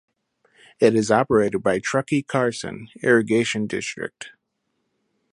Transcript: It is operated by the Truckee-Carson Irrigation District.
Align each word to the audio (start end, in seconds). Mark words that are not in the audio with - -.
It 0.79 0.95
is 0.95 1.11
operated 1.11 1.61
by 1.61 1.75
the 1.75 1.81
Truckee-Carson 1.81 2.87
Irrigation 3.03 3.67
District. 3.67 4.31